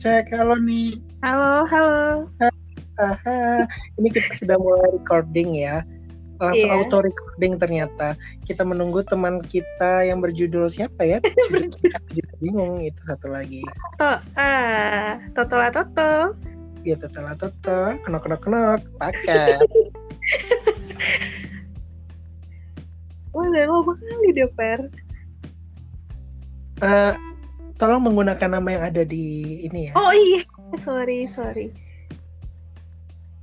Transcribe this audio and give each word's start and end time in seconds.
Cek, 0.00 0.32
halo 0.32 0.56
nih. 0.56 0.96
Halo, 1.20 1.68
halo. 1.68 2.24
Ini 4.00 4.08
kita 4.08 4.32
sudah 4.32 4.56
mulai 4.56 4.88
recording 4.96 5.52
ya. 5.60 5.84
Langsung 6.40 6.72
Iya. 6.72 6.80
auto 6.80 7.04
recording 7.04 7.60
ternyata. 7.60 8.16
Kita 8.48 8.64
menunggu 8.64 9.04
teman 9.04 9.44
kita 9.44 10.08
yang 10.08 10.24
berjudul 10.24 10.72
siapa 10.72 11.04
ya? 11.04 11.20
Bingung 12.40 12.80
itu 12.80 12.96
satu 13.04 13.28
lagi. 13.28 13.60
To, 14.00 14.16
ah, 14.40 15.20
Toto 15.36 15.60
lah 15.60 15.68
Toto. 15.68 16.32
Ya 16.80 16.96
tetelah 16.96 17.36
tete, 17.36 18.00
kenok 18.00 18.24
kenok 18.24 18.40
kenok, 18.40 18.80
pakai. 18.96 19.52
Wah, 23.36 23.44
udah 23.44 23.64
lama 23.68 23.92
kali 24.00 24.28
dia 24.32 24.48
per. 24.56 24.80
Eh, 26.80 27.12
tolong 27.80 28.04
menggunakan 28.04 28.60
nama 28.60 28.68
yang 28.68 28.84
ada 28.92 29.02
di 29.08 29.56
ini 29.64 29.88
ya. 29.88 29.92
Oh 29.96 30.12
iya, 30.12 30.44
sorry, 30.76 31.24
sorry. 31.24 31.72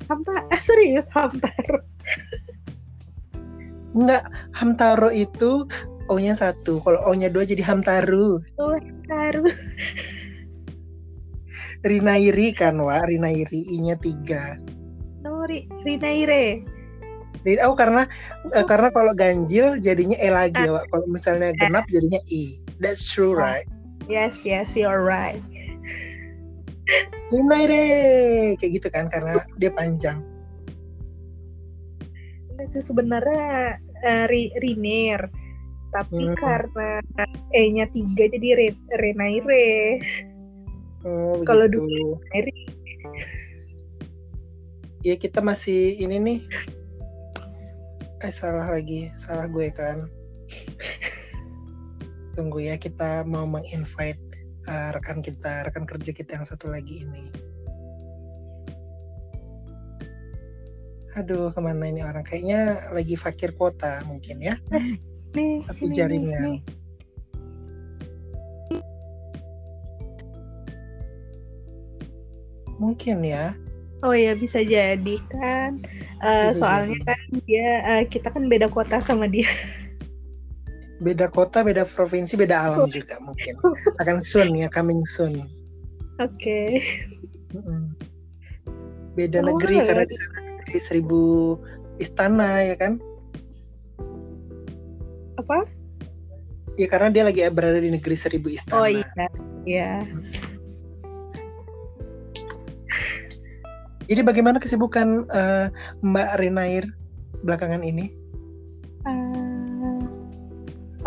Hamta, 0.08 0.46
eh 0.54 0.62
serius 0.63 1.10
Hamtaro. 1.12 1.84
Enggak, 3.98 4.23
Hamtaro 4.54 5.10
itu 5.10 5.66
O-nya 6.08 6.38
satu. 6.38 6.80
Kalau 6.86 7.04
O-nya 7.10 7.27
dua 7.27 7.44
jadi 7.44 7.60
Hamtaru. 7.66 8.40
Oh, 8.62 8.77
Hamtaro. 8.77 9.44
Rinairi 11.84 12.55
kan, 12.55 12.80
Wak. 12.80 13.12
Rinairi 13.12 13.60
I-nya 13.76 13.99
tiga. 13.99 14.55
Nori, 15.26 15.68
Rinaire. 15.84 16.63
Jadi, 17.44 17.60
oh 17.68 17.76
karena 17.76 18.08
eh, 18.55 18.66
karena 18.66 18.90
kalau 18.96 19.12
ganjil 19.12 19.76
jadinya 19.84 20.16
E 20.16 20.30
lagi 20.32 20.63
ya, 20.63 20.72
Wak. 20.72 20.88
Kalau 20.88 21.08
misalnya 21.12 21.52
genap 21.60 21.84
jadinya 21.91 22.22
I. 22.32 22.55
That's 22.80 23.04
true, 23.04 23.35
right? 23.35 23.68
Yes, 24.07 24.47
yes, 24.47 24.71
you're 24.79 25.04
right. 25.04 25.43
Rinaire 27.27 28.55
kayak 28.55 28.71
gitu 28.79 28.87
kan 28.87 29.12
karena 29.12 29.43
dia 29.59 29.68
panjang. 29.76 30.23
Enggak 32.55 32.67
sih 32.71 32.84
sebenarnya 32.84 33.76
eh, 34.01 34.26
Ri- 34.32 34.55
Riner. 34.63 35.27
Tapi 35.91 36.23
Hmm. 36.23 36.35
karena 36.40 36.99
E-nya 37.51 37.87
tiga 37.91 38.27
jadi 38.32 38.49
Re, 38.55 38.67
Renaire. 38.99 39.99
Oh, 41.04 41.43
Kalau 41.43 41.67
begitu. 41.67 42.15
Renaire. 42.32 42.51
Ya 45.04 45.15
kita 45.15 45.39
masih 45.43 45.99
ini 45.99 46.17
nih. 46.20 46.39
Eh 48.23 48.34
salah 48.34 48.71
lagi, 48.71 49.12
salah 49.13 49.51
gue 49.51 49.67
kan. 49.71 50.07
Tunggu 52.38 52.62
ya, 52.62 52.77
kita 52.77 53.26
mau 53.26 53.49
menginvite 53.49 54.21
eh, 54.70 54.90
rekan 54.93 55.26
kita, 55.26 55.66
rekan 55.66 55.90
kerja 55.90 56.13
kita 56.13 56.38
yang 56.38 56.46
satu 56.46 56.70
lagi 56.70 57.02
ini. 57.02 57.26
Aduh, 61.18 61.49
ke 61.49 61.57
mana 61.57 61.90
ini 61.90 62.05
orang? 62.05 62.21
Kayaknya 62.21 62.94
lagi 62.94 63.18
fakir 63.18 63.57
kuota 63.57 64.06
mungkin 64.06 64.38
ya. 64.38 64.53
Nih, 65.34 65.66
Tapi 65.66 65.90
jaringan. 65.90 66.62
nih. 66.62 66.62
Mungkin 72.78 73.25
ya. 73.25 73.57
Oh 74.06 74.13
ya 74.13 74.38
bisa 74.38 74.62
jadi 74.62 75.18
kan. 75.34 75.81
Eh, 76.22 76.53
Bisa 76.53 76.62
soalnya 76.62 76.97
jadi. 77.01 77.07
kan 77.09 77.19
dia 77.50 77.69
eh, 77.81 78.03
kita 78.06 78.29
kan 78.29 78.46
beda 78.46 78.69
kota 78.69 79.01
sama 79.01 79.25
dia. 79.25 79.50
Beda 80.97 81.29
kota, 81.29 81.62
beda 81.62 81.85
provinsi, 81.85 82.34
beda 82.34 82.57
alam 82.57 82.90
juga 82.90 83.22
mungkin. 83.22 83.53
Akan 84.01 84.17
soon 84.17 84.57
ya, 84.57 84.66
coming 84.73 85.06
soon. 85.06 85.45
Oke. 86.17 86.81
Mm-mm. 87.53 87.94
Beda 89.13 89.45
Oh, 89.45 89.53
negeri 89.53 89.81
ya. 89.81 89.85
karena 89.85 90.05
di 90.09 90.16
sana 90.17 90.39
negeri 90.61 90.79
seribu 90.81 91.22
istana 92.01 92.66
ya 92.66 92.75
kan? 92.77 92.97
Apa? 95.38 95.69
Ya 96.77 96.85
karena 96.89 97.09
dia 97.13 97.23
lagi 97.25 97.41
berada 97.53 97.77
di 97.77 97.89
negeri 97.93 98.17
seribu 98.17 98.49
istana. 98.49 98.81
Oh 98.81 98.89
iya. 98.89 99.05
Iya. 99.66 99.91
Jadi 104.07 104.22
bagaimana 104.23 104.57
kesibukan 104.57 105.27
eh, 105.29 105.67
Mbak 106.01 106.29
Renair 106.41 106.85
belakangan 107.43 107.83
ini? 107.85 108.07
Eh, 109.05 109.47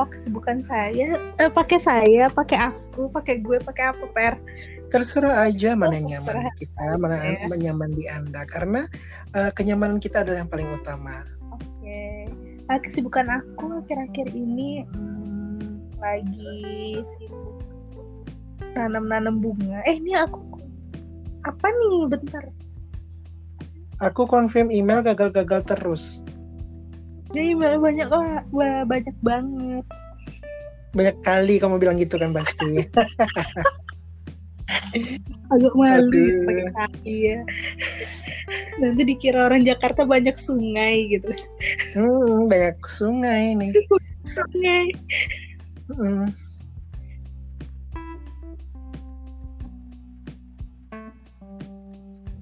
oh 0.01 0.09
kesibukan 0.09 0.65
saya. 0.65 1.21
Eh, 1.37 1.51
pakai 1.53 1.77
saya, 1.77 2.33
pakai 2.33 2.73
aku, 2.73 3.13
pakai 3.13 3.45
gue, 3.45 3.61
pakai 3.61 3.93
apa 3.93 4.05
per? 4.17 4.35
Terserah 4.89 5.45
aja 5.47 5.77
mana 5.77 6.01
yang 6.01 6.09
Oh, 6.09 6.13
nyaman 6.17 6.25
terserah. 6.33 6.45
di 6.49 6.61
kita, 6.65 6.87
mana 6.97 7.17
Ya. 7.21 7.31
yang 7.45 7.61
nyaman 7.61 7.91
di 7.93 8.05
Anda. 8.09 8.43
Karena 8.49 8.81
eh, 9.37 9.51
kenyamanan 9.53 10.01
kita 10.01 10.25
adalah 10.25 10.43
yang 10.43 10.51
paling 10.51 10.73
utama. 10.73 11.29
Oke. 11.53 12.27
Eh, 12.65 12.79
kesibukan 12.81 13.29
aku 13.29 13.85
akhir-akhir 13.85 14.33
ini 14.33 14.89
hmm, 14.89 16.01
lagi 16.01 17.05
sibuk 17.05 17.61
nanam-nanam 18.73 19.37
bunga. 19.43 19.85
Eh 19.85 20.01
ini 20.01 20.17
aku 20.17 20.41
apa 21.45 21.67
nih? 21.69 22.09
Bentar. 22.09 22.45
Aku 24.01 24.25
confirm 24.25 24.73
email 24.73 25.05
gagal-gagal 25.05 25.61
terus. 25.69 26.25
Jadi 27.31 27.55
banyak 27.55 28.09
lah, 28.11 28.43
Wah, 28.51 28.83
banyak 28.83 29.17
banget. 29.23 29.85
Banyak 30.91 31.17
kali 31.23 31.63
kamu 31.63 31.79
bilang 31.79 31.95
gitu 31.95 32.19
kan 32.19 32.35
pasti. 32.35 32.83
Agak 35.51 35.75
malu 35.75 36.11
Aduh. 36.11 36.27
ya 36.27 36.39
pakai 36.47 36.67
kaki 36.75 37.17
ya. 37.27 37.39
Nanti 38.83 39.03
dikira 39.03 39.51
orang 39.51 39.63
Jakarta 39.67 40.03
banyak 40.07 40.35
sungai 40.35 41.11
gitu. 41.11 41.31
Hmm, 41.95 42.47
banyak 42.51 42.79
sungai 42.87 43.55
nih. 43.55 43.71
Sungai. 44.27 44.95
Hmm. 45.91 46.31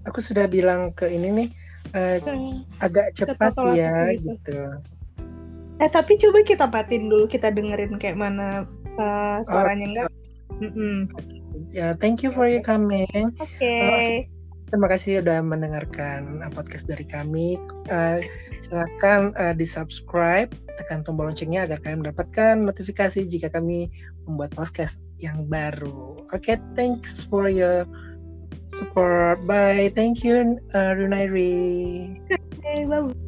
Aku 0.09 0.25
sudah 0.25 0.49
bilang 0.49 0.93
ke 0.97 1.09
ini 1.09 1.29
nih 1.33 1.49
eh, 1.95 2.19
agak 2.83 3.07
cepat 3.17 3.53
ya 3.77 4.13
gitu. 4.17 4.37
gitu. 4.37 4.61
Eh 5.79 5.91
tapi 5.91 6.19
coba 6.19 6.43
kita 6.43 6.67
patin 6.67 7.07
dulu, 7.07 7.31
kita 7.31 7.55
dengerin 7.55 7.97
kayak 8.03 8.19
mana 8.19 8.67
uh, 8.99 9.39
suaranya 9.47 9.87
enggak. 9.87 10.11
Mm-mm. 10.59 11.07
Ya, 11.71 11.95
thank 11.95 12.27
you 12.27 12.35
for 12.35 12.51
your 12.51 12.63
coming. 12.63 13.31
Oke. 13.39 14.27
Terima 14.69 14.85
kasih 14.85 15.25
sudah 15.25 15.41
mendengarkan 15.41 16.45
uh, 16.45 16.51
podcast 16.53 16.85
dari 16.91 17.07
kami. 17.07 17.57
Uh, 17.89 18.21
silakan 18.61 19.33
uh, 19.39 19.55
di 19.55 19.65
subscribe, 19.65 20.51
tekan 20.77 21.07
tombol 21.07 21.31
loncengnya 21.31 21.65
agar 21.65 21.81
kalian 21.81 22.05
mendapatkan 22.05 22.59
notifikasi 22.59 23.25
jika 23.31 23.49
kami 23.49 23.89
membuat 24.29 24.53
podcast 24.53 25.01
yang 25.23 25.47
baru. 25.49 26.21
Oke, 26.35 26.61
thanks 26.77 27.25
for 27.25 27.49
your 27.49 27.89
support. 28.69 29.47
Bye. 29.47 29.91
Thank 29.95 30.25
you, 30.25 30.61
uh, 30.75 30.95
Runairi. 30.95 32.17
Oke, 32.31 32.89
bye. 32.89 33.28